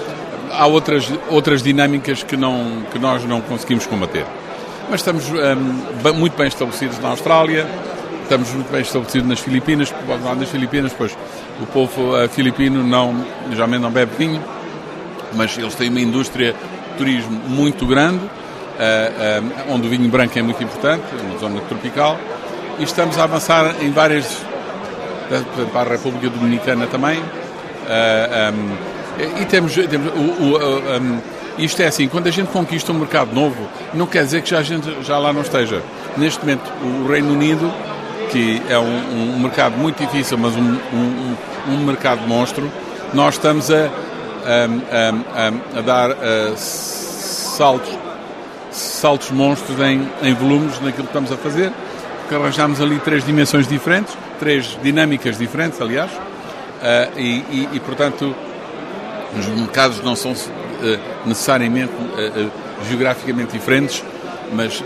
há 0.51 0.65
outras, 0.67 1.11
outras 1.29 1.61
dinâmicas 1.61 2.23
que, 2.23 2.37
não, 2.37 2.83
que 2.91 2.99
nós 2.99 3.23
não 3.25 3.41
conseguimos 3.41 3.85
combater. 3.85 4.25
Mas 4.89 5.01
estamos 5.01 5.25
um, 5.29 6.13
muito 6.13 6.37
bem 6.37 6.47
estabelecidos 6.47 6.99
na 6.99 7.09
Austrália, 7.09 7.67
estamos 8.23 8.49
muito 8.53 8.71
bem 8.71 8.81
estabelecidos 8.81 9.27
nas 9.27 9.39
Filipinas, 9.39 9.93
nas 10.37 10.49
Filipinas, 10.49 10.93
pois 10.97 11.17
o 11.61 11.65
povo 11.67 12.15
uh, 12.15 12.27
filipino 12.29 12.83
não, 12.83 13.25
geralmente 13.51 13.81
não 13.81 13.91
bebe 13.91 14.11
vinho, 14.17 14.43
mas 15.33 15.57
eles 15.57 15.75
têm 15.75 15.89
uma 15.89 16.01
indústria 16.01 16.53
de 16.53 16.97
turismo 16.97 17.39
muito 17.47 17.85
grande, 17.85 18.23
uh, 18.25 19.69
uh, 19.69 19.73
onde 19.73 19.87
o 19.87 19.89
vinho 19.89 20.09
branco 20.09 20.37
é 20.37 20.41
muito 20.41 20.61
importante, 20.63 21.03
na 21.31 21.37
zona 21.37 21.61
tropical, 21.61 22.17
e 22.79 22.83
estamos 22.83 23.17
a 23.17 23.23
avançar 23.23 23.75
em 23.81 23.91
várias, 23.91 24.43
para 25.71 25.89
a 25.89 25.93
República 25.93 26.29
Dominicana 26.29 26.87
também, 26.87 27.19
um, 27.19 28.91
e 29.41 29.45
temos, 29.45 29.73
temos 29.73 30.11
o, 30.13 30.43
o, 30.43 30.57
um, 30.57 31.19
isto 31.57 31.81
é 31.81 31.87
assim, 31.87 32.07
quando 32.07 32.27
a 32.27 32.31
gente 32.31 32.47
conquista 32.47 32.91
um 32.91 32.95
mercado 32.99 33.33
novo, 33.33 33.67
não 33.93 34.07
quer 34.07 34.23
dizer 34.23 34.41
que 34.41 34.49
já 34.49 34.59
a 34.59 34.63
gente 34.63 35.03
já 35.03 35.17
lá 35.17 35.33
não 35.33 35.41
esteja. 35.41 35.81
Neste 36.17 36.39
momento, 36.39 36.71
o 36.83 37.07
Reino 37.07 37.33
Unido, 37.33 37.71
que 38.31 38.61
é 38.69 38.79
um, 38.79 39.35
um 39.35 39.39
mercado 39.39 39.77
muito 39.77 40.03
difícil, 40.03 40.37
mas 40.37 40.53
um 40.55 41.77
mercado 41.85 42.27
monstro, 42.27 42.71
nós 43.13 43.35
estamos 43.35 43.69
a, 43.69 43.85
a, 43.85 45.47
a, 45.75 45.79
a 45.79 45.81
dar 45.81 46.11
uh, 46.11 46.55
saltos, 46.55 47.91
saltos 48.71 49.29
monstros 49.31 49.79
em, 49.79 50.07
em 50.23 50.33
volumes 50.33 50.79
naquilo 50.81 51.03
que 51.07 51.17
estamos 51.17 51.31
a 51.31 51.37
fazer, 51.37 51.71
porque 52.31 52.35
arranjamos 52.35 52.79
ali 52.79 52.97
três 52.99 53.25
dimensões 53.25 53.67
diferentes, 53.67 54.17
três 54.39 54.77
dinâmicas 54.81 55.37
diferentes, 55.37 55.81
aliás, 55.81 56.09
uh, 56.13 57.19
e, 57.19 57.43
e, 57.49 57.69
e 57.73 57.79
portanto 57.81 58.33
os 59.37 59.47
mercados 59.47 60.01
não 60.01 60.15
são 60.15 60.31
uh, 60.31 60.35
necessariamente 61.25 61.91
uh, 61.91 62.45
uh, 62.45 62.51
geograficamente 62.87 63.51
diferentes, 63.51 64.01
mas 64.53 64.81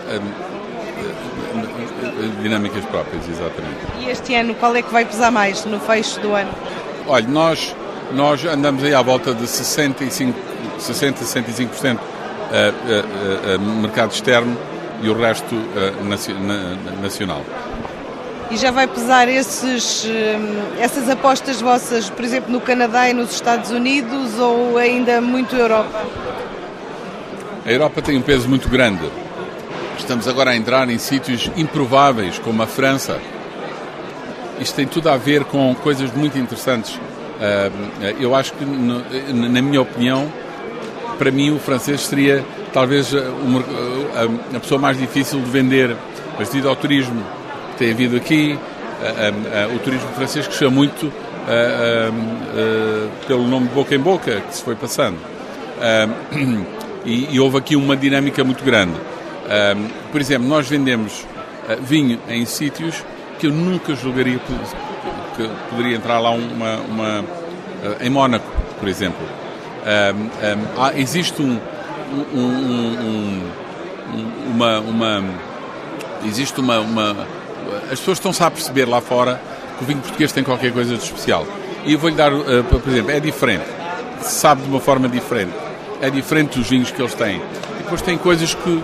dinâmicas 2.42 2.84
próprias, 2.86 3.24
exatamente. 3.30 3.78
E 4.00 4.10
este 4.10 4.34
ano, 4.34 4.56
qual 4.56 4.76
é 4.76 4.82
que 4.82 4.92
vai 4.92 5.06
pesar 5.06 5.30
mais 5.30 5.66
no 5.66 5.80
fecho 5.80 6.20
do 6.22 6.34
ano? 6.34 6.50
Olha, 7.08 7.28
nós, 7.28 7.76
nós 8.12 8.44
andamos 8.44 8.84
aí 8.84 8.94
à 8.94 9.04
volta 9.04 9.36
de 9.36 9.46
65, 9.46 10.34
60, 10.80 11.24
65% 11.24 12.00
mercado 13.82 14.12
externo 14.12 14.58
e 15.02 15.10
o 15.10 15.18
resto 15.18 15.56
nacional. 17.02 17.42
E 18.52 18.58
já 18.58 18.70
vai 18.70 18.88
pesar 18.88 19.28
esses, 19.28 20.06
hum, 20.06 20.80
essas 20.80 21.10
apostas 21.10 21.60
vossas, 21.62 22.10
por 22.10 22.24
exemplo, 22.24 22.52
no 22.52 22.62
Canadá 22.62 23.10
e 23.10 23.14
nos 23.14 23.34
Estados 23.34 23.72
Unidos 23.72 24.38
ou 24.38 24.78
ainda 24.78 25.20
muito 25.20 25.56
Europa? 25.56 26.06
A 27.66 27.72
Europa 27.72 28.02
tem 28.04 28.16
um 28.16 28.22
peso 28.22 28.48
muito 28.48 28.70
grande. 28.70 29.10
Estamos 29.98 30.28
agora 30.28 30.52
a 30.52 30.56
entrar 30.56 30.88
em 30.90 31.00
sítios 31.00 31.50
improváveis, 31.58 32.38
como 32.38 32.62
a 32.62 32.68
França. 32.68 33.20
Isto 34.60 34.76
tem 34.76 34.86
tudo 34.86 35.10
a 35.10 35.18
ver 35.18 35.44
com 35.46 35.74
coisas 35.76 36.14
muito 36.14 36.38
interessantes. 36.38 36.96
Hum, 36.96 38.14
eu 38.20 38.36
acho 38.36 38.54
que, 38.54 38.64
na 38.64 39.62
minha 39.62 39.82
opinião, 39.82 40.32
para 41.18 41.32
mim 41.32 41.50
o 41.50 41.60
francês 41.60 42.02
seria 42.02 42.46
talvez 42.76 43.10
a 44.54 44.60
pessoa 44.60 44.82
mais 44.82 44.98
difícil 44.98 45.40
de 45.40 45.50
vender, 45.50 45.96
mas 46.38 46.50
devido 46.50 46.68
ao 46.68 46.76
turismo 46.76 47.24
tem 47.78 47.92
havido 47.92 48.18
aqui. 48.18 48.60
o 49.74 49.80
turismo 49.80 50.10
francês 50.10 50.46
cresceu 50.46 50.70
muito 50.70 51.10
pelo 53.26 53.48
nome 53.48 53.70
de 53.70 53.74
boca 53.74 53.96
em 53.96 54.00
boca 54.00 54.42
que 54.42 54.56
se 54.58 54.62
foi 54.62 54.76
passando. 54.76 55.18
E, 57.08 57.36
e, 57.36 57.40
houve 57.40 57.56
aqui 57.56 57.76
uma 57.76 57.96
dinâmica 57.96 58.44
muito 58.44 58.64
grande. 58.64 58.96
por 60.12 60.20
exemplo, 60.20 60.48
nós 60.48 60.68
vendemos 60.68 61.24
vinho 61.82 62.20
em 62.28 62.44
sítios 62.48 63.06
que 63.38 63.46
eu 63.46 63.52
nunca 63.52 63.94
julgaria 63.94 64.40
que 65.38 65.48
poderia 65.70 65.98
entrar 65.98 66.18
lá 66.18 66.32
uma, 66.32 66.78
uma 66.78 67.26
em 68.02 68.10
Mónaco, 68.10 68.52
por 68.80 68.90
exemplo. 68.90 69.24
há, 70.80 71.00
existe 71.00 71.40
um, 71.44 71.60
um, 72.34 72.40
um, 72.40 73.52
uma, 74.54 74.80
uma 74.80 75.24
existe 76.26 76.60
uma, 76.60 76.80
uma 76.80 77.28
as 77.92 78.00
pessoas 78.00 78.18
estão-se 78.18 78.44
a 78.44 78.52
perceber 78.52 78.86
lá 78.86 79.02
fora 79.02 79.42
que 79.78 79.84
o 79.84 79.88
vinho 79.88 80.00
português 80.00 80.32
tem 80.32 80.44
qualquer 80.44 80.72
coisa 80.72 80.96
de 80.96 81.04
especial. 81.04 81.46
E 81.84 81.94
eu 81.94 82.00
vou-lhe 82.00 82.16
dar, 82.16 82.34
uh, 82.34 82.64
por 82.64 82.82
exemplo, 82.88 83.12
é 83.12 83.20
diferente. 83.20 83.66
Sabe 84.22 84.64
de 84.64 84.70
uma 84.70 84.80
forma 84.80 85.08
diferente. 85.08 85.54
É 86.02 86.10
diferente 86.10 86.58
dos 86.58 86.70
vinhos 86.70 86.92
que 86.92 87.02
eles 87.02 87.14
têm. 87.14 87.38
E 87.38 87.84
depois 87.84 88.02
tem 88.02 88.18
coisas 88.18 88.54
que 88.54 88.84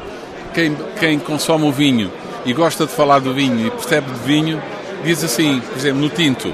quem, 0.54 0.76
quem 1.00 1.20
consome 1.20 1.68
o 1.68 1.72
vinho 1.72 2.12
e 2.46 2.54
gosta 2.54 2.86
de 2.86 2.92
falar 2.92 3.20
do 3.20 3.34
vinho 3.34 3.68
e 3.68 3.72
percebe 3.72 4.12
de 4.12 4.20
vinho, 4.20 4.62
diz 5.04 5.24
assim, 5.24 5.60
por 5.60 5.78
exemplo, 5.78 6.02
no 6.02 6.10
tinto. 6.10 6.54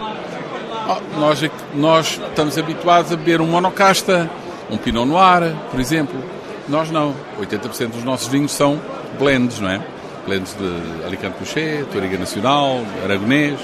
Oh, 0.90 1.20
nós, 1.20 1.44
é 1.44 1.50
nós 1.76 2.20
estamos 2.30 2.58
habituados 2.58 3.12
a 3.12 3.16
beber 3.16 3.42
um 3.42 3.48
monocasta, 3.48 4.30
um 4.70 4.78
Pinot 4.78 5.06
Noir, 5.06 5.54
por 5.72 5.80
exemplo. 5.80 6.37
Nós 6.68 6.92
não. 6.92 7.16
80% 7.40 7.88
dos 7.90 8.04
nossos 8.04 8.28
vinhos 8.28 8.52
são 8.52 8.80
blends, 9.20 9.60
não 9.60 9.70
é? 9.70 9.82
Blends 10.26 10.56
de 10.56 11.06
Alicante 11.06 11.38
Couché, 11.38 11.86
Toriga 11.92 12.18
Nacional, 12.18 12.82
Aragonês. 13.04 13.60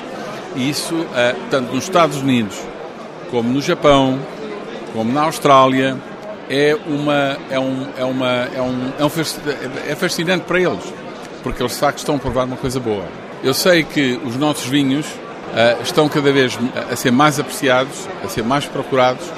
E 0.55 0.69
isso, 0.69 0.95
uh, 0.95 1.07
tanto 1.49 1.73
nos 1.73 1.83
Estados 1.83 2.17
Unidos, 2.17 2.57
como 3.31 3.49
no 3.49 3.61
Japão, 3.61 4.19
como 4.93 5.11
na 5.11 5.23
Austrália, 5.23 5.97
é 6.49 6.77
uma 6.85 7.37
é 7.49 7.59
um 7.59 7.87
é 7.97 8.05
uma 8.05 8.27
é 8.27 8.61
um, 8.61 8.91
é, 8.99 9.03
um, 9.03 9.91
é 9.91 9.95
fascinante 9.95 10.45
para 10.45 10.59
eles 10.59 10.93
porque 11.43 11.61
eles 11.61 11.73
de 11.73 11.79
facto 11.79 11.99
estão 11.99 12.15
a 12.15 12.19
provar 12.19 12.45
uma 12.45 12.55
coisa 12.55 12.79
boa. 12.79 13.05
Eu 13.43 13.53
sei 13.53 13.83
que 13.83 14.19
os 14.25 14.37
nossos 14.37 14.65
vinhos 14.65 15.05
uh, 15.05 15.83
estão 15.83 16.07
cada 16.07 16.31
vez 16.31 16.57
a 16.89 16.95
ser 16.95 17.11
mais 17.11 17.39
apreciados, 17.39 18.07
a 18.23 18.29
ser 18.29 18.43
mais 18.43 18.65
procurados. 18.65 19.29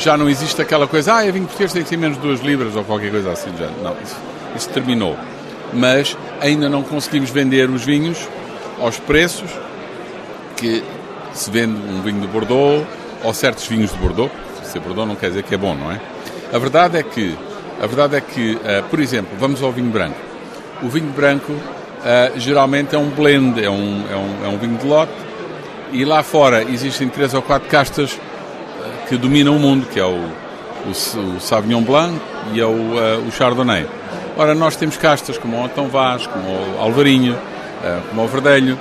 Já 0.00 0.16
não 0.16 0.30
existe 0.30 0.60
aquela 0.62 0.88
coisa, 0.88 1.14
ah, 1.14 1.26
é 1.26 1.30
vinho 1.30 1.44
português 1.44 1.74
tem 1.74 1.82
que 1.82 1.88
ser 1.90 1.98
menos 1.98 2.16
de 2.16 2.22
2 2.22 2.40
libras 2.40 2.74
ou 2.74 2.82
qualquer 2.82 3.10
coisa 3.10 3.32
assim. 3.32 3.50
Já. 3.58 3.66
Não, 3.82 3.94
isso, 4.02 4.16
isso 4.56 4.68
terminou. 4.70 5.14
Mas 5.74 6.16
ainda 6.40 6.70
não 6.70 6.82
conseguimos 6.82 7.28
vender 7.28 7.68
os 7.68 7.84
vinhos 7.84 8.18
aos 8.80 8.98
preços 8.98 9.50
que 10.56 10.82
se 11.34 11.50
vende 11.50 11.78
um 11.86 12.00
vinho 12.00 12.22
de 12.22 12.26
Bordeaux 12.26 12.86
ou 13.22 13.34
certos 13.34 13.66
vinhos 13.66 13.92
de 13.92 13.98
Bordeaux. 13.98 14.32
Se 14.64 14.78
é 14.78 14.80
Bordeaux 14.80 15.06
não 15.06 15.16
quer 15.16 15.28
dizer 15.28 15.42
que 15.42 15.54
é 15.54 15.58
bom, 15.58 15.74
não 15.74 15.92
é? 15.92 16.00
A 16.50 16.58
verdade 16.58 16.96
é 16.96 17.02
que, 17.02 17.36
a 17.78 17.86
verdade 17.86 18.16
é 18.16 18.20
que, 18.22 18.54
uh, 18.54 18.82
por 18.88 19.00
exemplo, 19.00 19.36
vamos 19.38 19.62
ao 19.62 19.70
vinho 19.70 19.90
branco. 19.90 20.18
O 20.82 20.88
vinho 20.88 21.12
branco 21.12 21.52
uh, 21.52 22.40
geralmente 22.40 22.94
é 22.94 22.98
um 22.98 23.10
blend, 23.10 23.62
é 23.62 23.68
um, 23.68 24.04
é, 24.10 24.16
um, 24.16 24.46
é 24.46 24.48
um 24.48 24.56
vinho 24.56 24.78
de 24.78 24.86
lote 24.86 25.12
e 25.92 26.06
lá 26.06 26.22
fora 26.22 26.62
existem 26.62 27.08
três 27.08 27.34
ou 27.34 27.42
quatro 27.42 27.68
castas 27.68 28.18
que 29.10 29.16
dominam 29.16 29.56
o 29.56 29.58
mundo, 29.58 29.88
que 29.92 29.98
é 29.98 30.04
o, 30.04 30.20
o, 30.86 31.36
o 31.36 31.40
Sauvignon 31.40 31.82
Blanc 31.82 32.16
e 32.54 32.60
é 32.60 32.64
o, 32.64 33.26
o 33.26 33.32
Chardonnay. 33.32 33.84
Ora, 34.36 34.54
nós 34.54 34.76
temos 34.76 34.96
castas 34.96 35.36
como 35.36 35.58
o 35.58 35.64
Antão 35.64 35.88
Vaz, 35.88 36.28
como 36.28 36.48
o 36.48 36.78
Alvarinho, 36.78 37.36
como 38.08 38.22
o 38.22 38.28
Verdelho, 38.28 38.78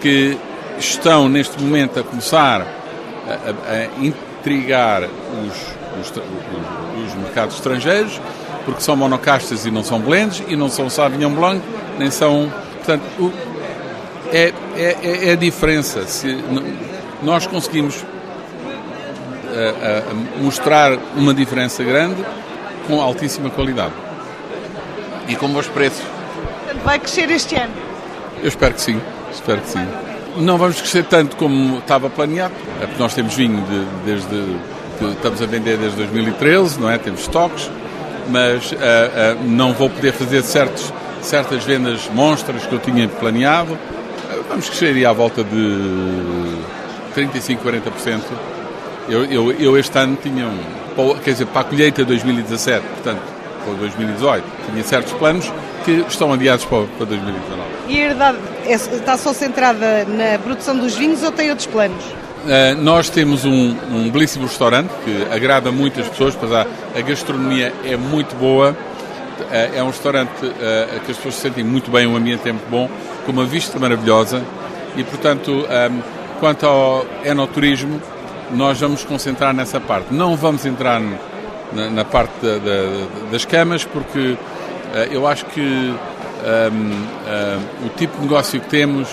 que 0.00 0.38
estão 0.78 1.28
neste 1.28 1.60
momento 1.60 1.98
a 1.98 2.04
começar 2.04 2.62
a, 2.62 3.72
a 3.72 4.04
intrigar 4.04 5.02
os, 5.02 5.56
os, 6.00 6.10
os, 6.10 7.14
mercados 7.16 7.56
estrangeiros, 7.56 8.20
porque 8.64 8.80
são 8.80 8.94
monocastas 8.94 9.66
e 9.66 9.70
não 9.72 9.82
são 9.82 9.98
blends, 9.98 10.44
e 10.46 10.54
não 10.54 10.68
são 10.68 10.88
Sauvignon 10.88 11.30
Blanc, 11.30 11.60
nem 11.98 12.08
são. 12.08 12.52
Portanto, 12.76 13.02
o, 13.18 13.32
é, 14.32 14.52
é, 14.76 15.28
é, 15.28 15.32
a 15.32 15.36
diferença. 15.36 16.06
Se 16.06 16.38
nós 17.20 17.46
conseguimos 17.48 18.04
mostrar 20.40 20.98
uma 21.16 21.34
diferença 21.34 21.82
grande 21.82 22.24
com 22.86 23.00
altíssima 23.00 23.50
qualidade 23.50 23.94
e 25.28 25.36
com 25.36 25.48
bons 25.48 25.66
preços. 25.68 26.04
Vai 26.84 26.98
crescer 26.98 27.30
este 27.30 27.54
ano? 27.56 27.72
Eu 28.42 28.48
espero 28.48 28.74
que 28.74 28.80
sim, 28.80 29.00
espero 29.32 29.60
que 29.60 29.68
sim. 29.68 29.86
Não 30.36 30.56
vamos 30.58 30.80
crescer 30.80 31.04
tanto 31.04 31.36
como 31.36 31.78
estava 31.78 32.08
planeado, 32.08 32.54
é 32.80 32.86
porque 32.86 33.02
nós 33.02 33.14
temos 33.14 33.34
vinho 33.34 33.62
de, 33.62 33.86
desde 34.04 34.58
que 34.98 35.04
estamos 35.04 35.42
a 35.42 35.46
vender 35.46 35.76
desde 35.76 35.96
2013, 35.96 36.80
não 36.80 36.90
é? 36.90 36.98
Temos 36.98 37.20
estoques, 37.20 37.70
mas 38.28 38.72
uh, 38.72 38.74
uh, 38.74 39.44
não 39.44 39.72
vou 39.72 39.90
poder 39.90 40.12
fazer 40.12 40.42
certos, 40.42 40.92
certas 41.20 41.64
vendas 41.64 42.08
monstras 42.12 42.64
que 42.64 42.72
eu 42.72 42.78
tinha 42.78 43.06
planeado. 43.08 43.72
Uh, 43.72 44.44
vamos 44.48 44.68
crescer 44.68 45.04
à 45.04 45.12
volta 45.12 45.44
de 45.44 46.56
35, 47.14 47.62
40%. 47.64 48.20
Eu, 49.08 49.24
eu, 49.24 49.52
eu 49.52 49.78
este 49.78 49.96
ano 49.98 50.16
tinha 50.22 50.46
um, 50.46 51.14
quer 51.24 51.32
dizer, 51.32 51.46
para 51.46 51.62
a 51.62 51.64
colheita 51.64 52.02
de 52.02 52.08
2017, 52.08 52.86
portanto, 52.86 53.20
para 53.64 53.74
2018, 53.74 54.44
tinha 54.70 54.84
certos 54.84 55.12
planos 55.14 55.52
que 55.84 56.04
estão 56.08 56.32
adiados 56.32 56.64
para, 56.64 56.84
para 56.98 57.06
2019. 57.06 57.62
E 57.88 58.00
a 58.00 58.04
herdade 58.10 58.38
é, 58.66 58.72
está 58.72 59.16
só 59.16 59.32
centrada 59.32 60.04
na 60.04 60.38
produção 60.38 60.76
dos 60.76 60.94
vinhos 60.94 61.22
ou 61.22 61.32
tem 61.32 61.50
outros 61.50 61.66
planos? 61.66 62.04
Uh, 62.04 62.80
nós 62.80 63.08
temos 63.08 63.44
um, 63.44 63.76
um, 63.92 64.10
belíssimo 64.10 64.46
restaurante 64.46 64.90
que 65.04 65.32
agrada 65.32 65.70
muitas 65.70 66.08
pessoas, 66.08 66.34
pois 66.34 66.52
a, 66.52 66.66
a 66.94 67.00
gastronomia 67.00 67.72
é 67.84 67.96
muito 67.96 68.34
boa. 68.36 68.70
Uh, 68.72 69.76
é 69.76 69.82
um 69.82 69.88
restaurante 69.88 70.44
uh, 70.44 71.00
que 71.04 71.10
as 71.12 71.16
pessoas 71.16 71.34
se 71.36 71.40
sentem 71.40 71.62
muito 71.62 71.90
bem, 71.90 72.06
o 72.06 72.16
ambiente 72.16 72.48
é 72.48 72.52
muito 72.52 72.68
bom, 72.68 72.90
com 73.24 73.32
uma 73.32 73.44
vista 73.44 73.78
maravilhosa. 73.78 74.42
E, 74.96 75.04
portanto, 75.04 75.52
um, 75.52 76.02
quanto 76.40 76.66
ao 76.66 77.06
enoturismo, 77.24 78.00
nós 78.52 78.80
vamos 78.80 79.04
concentrar 79.04 79.54
nessa 79.54 79.80
parte. 79.80 80.12
Não 80.12 80.36
vamos 80.36 80.66
entrar 80.66 81.00
na, 81.72 81.90
na 81.90 82.04
parte 82.04 82.32
da, 82.42 82.58
da, 82.58 83.30
das 83.30 83.44
camas, 83.44 83.84
porque 83.84 84.36
eu 85.10 85.26
acho 85.26 85.46
que 85.46 85.60
um, 85.60 87.86
o 87.86 87.88
tipo 87.90 88.16
de 88.16 88.22
negócio 88.22 88.60
que 88.60 88.68
temos 88.68 89.08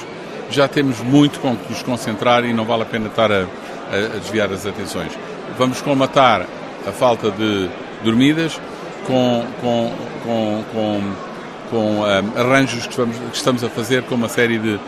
já 0.50 0.68
temos 0.68 1.00
muito 1.02 1.40
com 1.40 1.56
que 1.56 1.70
nos 1.70 1.84
concentrar 1.84 2.44
e 2.44 2.54
não 2.54 2.66
vale 2.66 2.84
a 2.84 2.86
pena 2.86 3.08
estar 3.08 3.32
a, 3.32 3.44
a, 3.44 4.18
desviar 4.20 4.52
as 4.52 4.66
atenções. 4.66 5.12
Vamos 5.58 5.82
colmatar 5.82 6.46
a 6.88 6.92
falta 6.92 7.32
de 7.32 7.70
dormidas 8.04 8.60
com, 9.06 9.46
com, 9.62 9.92
com, 10.24 10.64
com, 10.74 11.14
com 11.70 12.02
um, 12.02 12.04
arranjos 12.36 12.88
que, 12.88 12.98
vamos, 12.98 13.18
que 13.18 13.36
estamos 13.36 13.64
a 13.64 13.70
fazer 13.70 14.04
com 14.04 14.16
uma 14.16 14.30
série 14.30 14.58
de, 14.58 14.80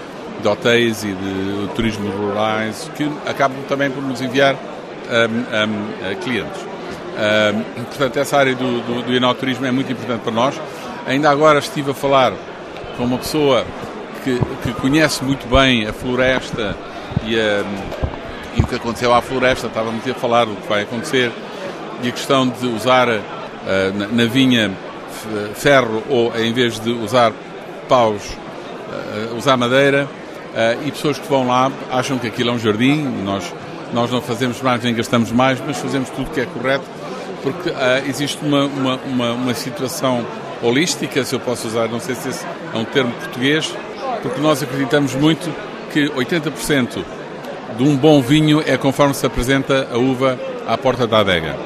de 0.41 0.47
hotéis 0.47 1.03
e 1.03 1.13
de 1.13 1.69
turismo 1.75 2.09
rurais 2.09 2.89
que 2.95 3.09
acabam 3.25 3.61
também 3.67 3.89
por 3.89 4.03
nos 4.03 4.21
enviar 4.21 4.55
um, 4.55 6.11
um, 6.11 6.15
clientes. 6.21 6.61
portanto, 7.87 8.17
essa 8.17 8.37
área 8.37 8.55
do, 8.55 8.81
do, 8.81 9.03
do 9.03 9.13
enoturismo 9.13 9.65
é 9.65 9.71
muito 9.71 9.91
importante 9.91 10.21
para 10.21 10.31
nós. 10.31 10.59
Ainda 11.05 11.29
agora 11.29 11.59
estive 11.59 11.91
a 11.91 11.93
falar 11.93 12.33
com 12.97 13.03
uma 13.03 13.17
pessoa 13.17 13.65
que, 14.23 14.39
que 14.63 14.73
conhece 14.73 15.23
muito 15.23 15.47
bem 15.47 15.87
a 15.87 15.93
floresta 15.93 16.75
e, 17.25 17.39
a, 17.39 17.63
e, 18.55 18.61
o 18.61 18.67
que 18.67 18.75
aconteceu 18.75 19.13
à 19.13 19.21
floresta, 19.21 19.67
estávamos 19.67 20.07
a 20.07 20.13
falar 20.13 20.45
do 20.45 20.55
que 20.55 20.67
vai 20.67 20.83
acontecer, 20.83 21.31
e 22.03 22.09
a 22.09 22.11
questão 22.11 22.47
de 22.47 22.67
usar 22.67 23.09
uh, 23.09 23.21
na, 23.95 24.07
na, 24.07 24.25
vinha 24.25 24.71
ferro 25.53 26.03
ou 26.09 26.35
em 26.35 26.51
vez 26.51 26.79
de 26.79 26.91
usar 26.91 27.31
paus, 27.87 28.23
uh, 28.31 29.35
usar 29.35 29.57
madeira, 29.57 30.07
uh, 30.53 30.87
e 30.87 30.91
pessoas 30.91 31.17
que 31.17 31.27
vão 31.27 31.47
lá 31.47 31.71
acham 31.91 32.17
que 32.17 32.27
aquilo 32.27 32.49
é 32.49 32.53
um 32.53 32.59
jardim, 32.59 33.01
nós, 33.23 33.53
nós 33.93 34.11
não 34.11 34.21
fazemos 34.21 34.61
mais 34.61 34.83
nem 34.83 34.93
gastamos 34.93 35.31
mais, 35.31 35.61
mas 35.65 35.77
fazemos 35.77 36.09
tudo 36.09 36.29
que 36.31 36.41
é 36.41 36.45
correto, 36.45 36.85
porque 37.41 37.73
existe 38.07 38.37
uma, 38.45 38.65
uma, 38.65 38.95
uma, 38.97 39.31
uma 39.31 39.53
situação 39.55 40.23
holística, 40.61 41.23
se 41.23 41.33
eu 41.33 41.39
posso 41.39 41.67
usar, 41.67 41.87
não 41.87 41.99
sei 41.99 42.13
se 42.13 42.29
esse 42.29 42.45
é 42.45 42.77
um 42.77 42.85
termo 42.85 43.11
português, 43.13 43.73
porque 44.21 44.39
nós 44.39 44.61
acreditamos 44.61 45.15
muito 45.15 45.51
que 45.91 46.07
80% 46.09 47.03
de 47.77 47.83
um 47.83 47.95
bom 47.95 48.21
vinho 48.21 48.63
é 48.65 48.77
conforme 48.77 49.13
se 49.13 49.25
apresenta 49.25 49.87
a 49.91 49.97
uva 49.97 50.39
à 50.67 50.77
porta 50.77 51.07
da 51.07 51.19
adega. 51.19 51.57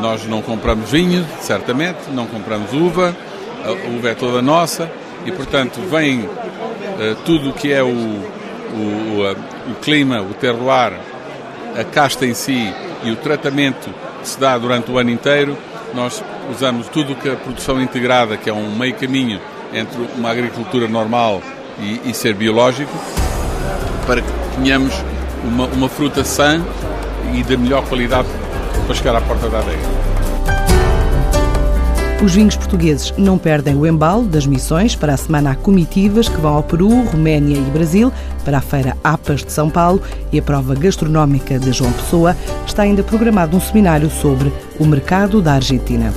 Nós 0.00 0.26
não 0.26 0.42
compramos 0.42 0.90
vinho, 0.90 1.26
certamente, 1.40 2.10
não 2.10 2.26
compramos 2.26 2.72
uva, 2.72 3.16
a 3.64 3.70
uva 3.96 4.10
é 4.10 4.14
toda 4.14 4.42
nossa 4.42 4.90
e, 5.24 5.32
portanto, 5.32 5.80
vem 5.90 6.20
uh, 6.20 6.30
tudo 7.24 7.50
o 7.50 7.52
que 7.52 7.72
é 7.72 7.82
o, 7.82 7.86
o, 7.86 7.90
o, 7.90 9.72
o 9.72 9.74
clima, 9.82 10.20
o 10.20 10.34
terroir, 10.34 10.94
a 11.78 11.84
casta 11.84 12.26
em 12.26 12.34
si 12.34 12.72
e 13.04 13.10
o 13.10 13.16
tratamento 13.16 13.90
que 14.20 14.28
se 14.28 14.38
dá 14.38 14.56
durante 14.56 14.90
o 14.90 14.98
ano 14.98 15.10
inteiro. 15.10 15.56
Nós 15.94 16.22
usamos 16.50 16.88
tudo 16.88 17.12
o 17.12 17.16
que 17.16 17.28
a 17.28 17.36
produção 17.36 17.80
integrada, 17.80 18.36
que 18.36 18.50
é 18.50 18.52
um 18.52 18.74
meio 18.74 18.94
caminho 18.94 19.40
entre 19.72 19.98
uma 20.16 20.30
agricultura 20.30 20.88
normal 20.88 21.42
e, 21.80 22.10
e 22.10 22.14
ser 22.14 22.34
biológico, 22.34 22.92
para 24.06 24.20
que 24.20 24.28
tenhamos 24.56 24.94
uma, 25.44 25.66
uma 25.66 25.88
fruta 25.88 26.24
sã 26.24 26.64
e 27.34 27.42
da 27.42 27.56
melhor 27.56 27.84
qualidade 27.86 28.28
para 28.86 28.94
chegar 28.94 29.16
à 29.16 29.20
porta 29.20 29.48
da 29.48 29.58
adega. 29.58 30.05
Os 32.26 32.34
vinhos 32.34 32.56
portugueses 32.56 33.14
não 33.16 33.38
perdem 33.38 33.76
o 33.76 33.86
embalo 33.86 34.24
das 34.24 34.48
missões. 34.48 34.96
Para 34.96 35.14
a 35.14 35.16
semana 35.16 35.52
há 35.52 35.54
comitivas 35.54 36.28
que 36.28 36.40
vão 36.40 36.54
ao 36.54 36.62
Peru, 36.64 37.04
Roménia 37.04 37.56
e 37.56 37.70
Brasil, 37.70 38.12
para 38.44 38.58
a 38.58 38.60
Feira 38.60 38.96
APAS 39.04 39.44
de 39.44 39.52
São 39.52 39.70
Paulo 39.70 40.02
e 40.32 40.38
a 40.40 40.42
prova 40.42 40.74
gastronómica 40.74 41.56
de 41.56 41.70
João 41.70 41.92
Pessoa. 41.92 42.36
Está 42.66 42.82
ainda 42.82 43.04
programado 43.04 43.56
um 43.56 43.60
seminário 43.60 44.10
sobre 44.10 44.52
o 44.76 44.84
mercado 44.84 45.40
da 45.40 45.52
Argentina. 45.52 46.12